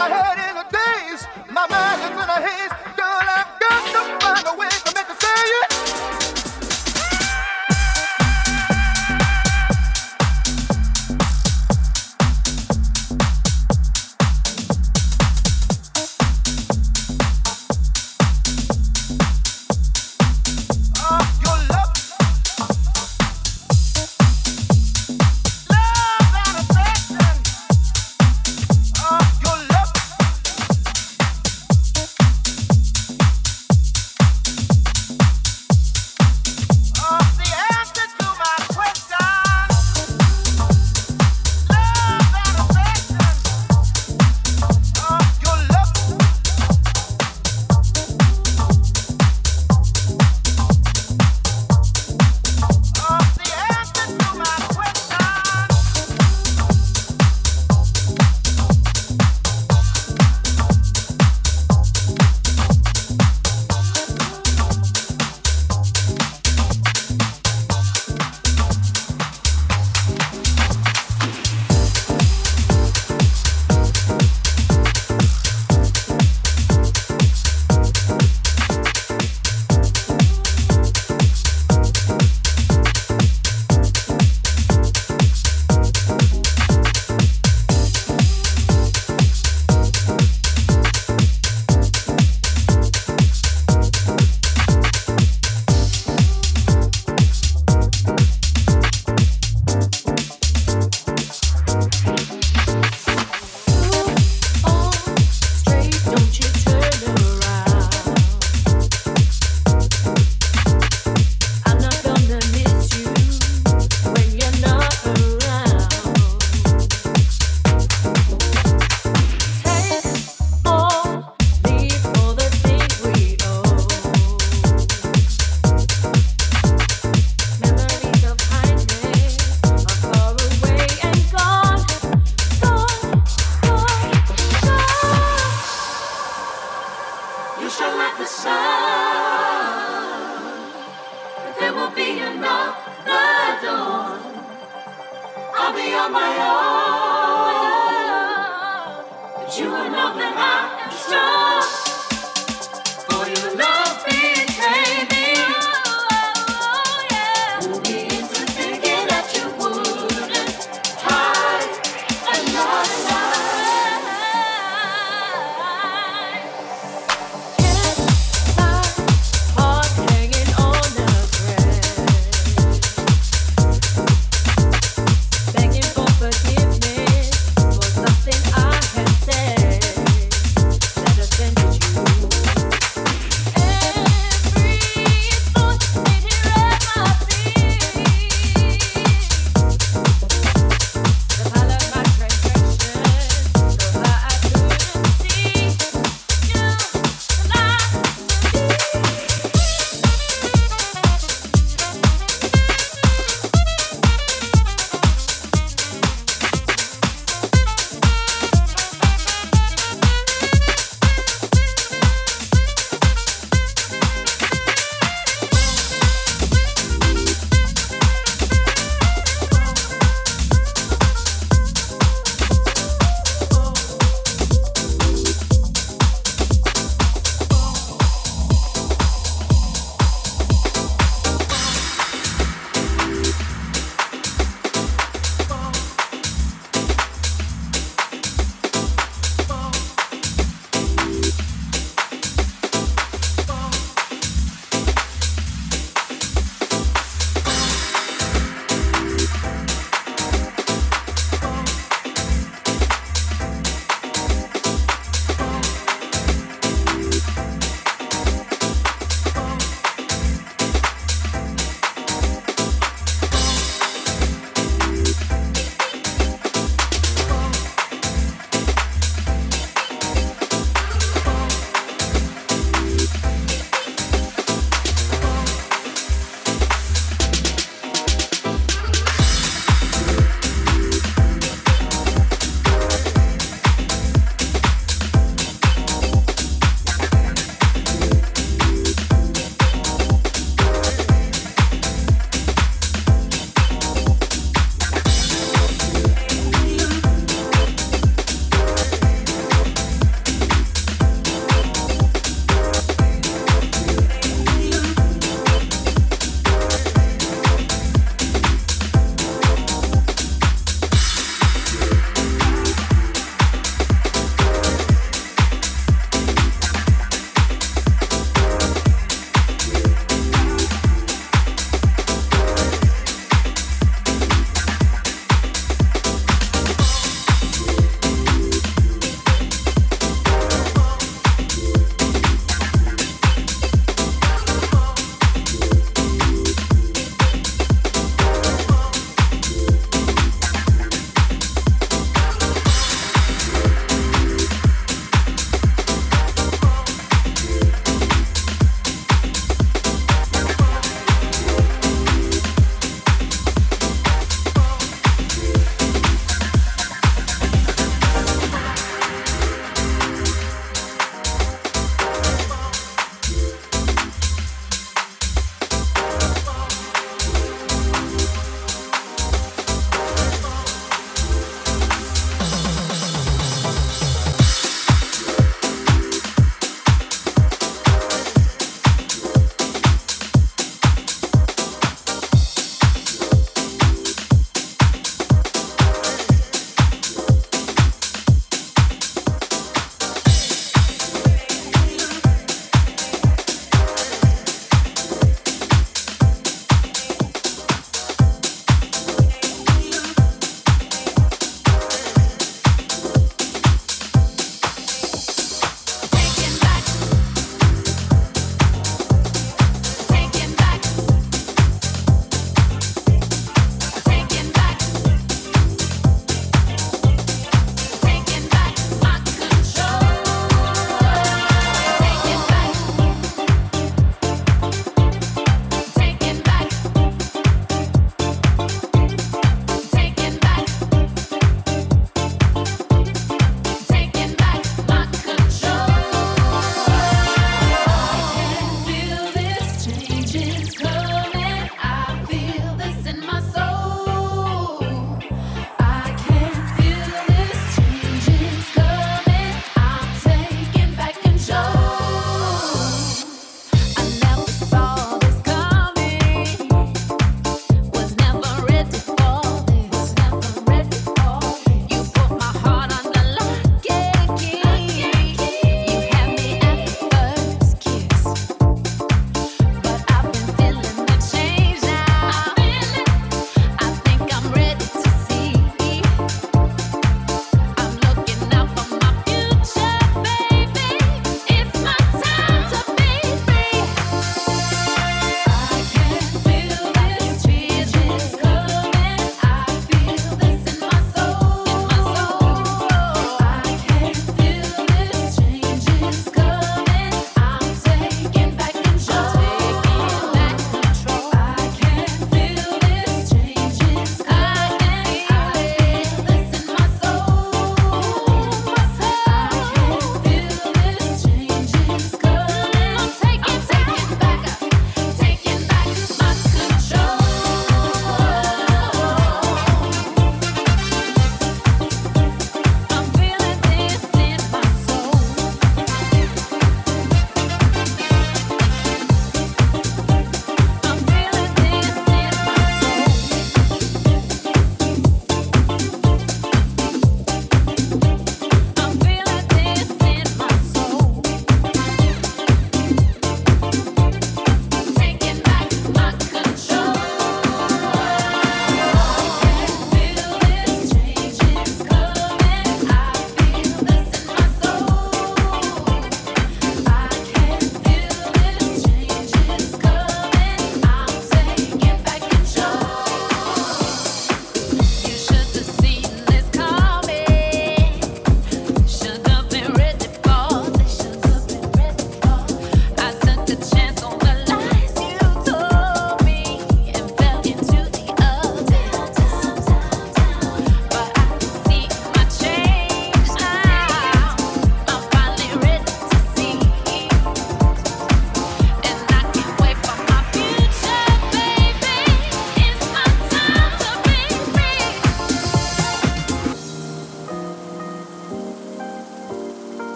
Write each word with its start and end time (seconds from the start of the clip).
my 0.00 0.08
head 0.08 0.38
in 0.48 0.56
a 0.56 0.64
daze, 0.72 1.26
my 1.50 1.66
mind 1.68 2.00
is 2.00 2.16
in 2.22 2.28
a 2.28 2.40
haze. 2.40 2.79